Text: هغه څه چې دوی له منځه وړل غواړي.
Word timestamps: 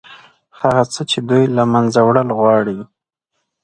هغه 0.59 0.83
څه 0.93 1.01
چې 1.09 1.19
دوی 1.29 1.43
له 1.57 1.63
منځه 1.73 1.99
وړل 2.07 2.29
غواړي. 2.39 2.79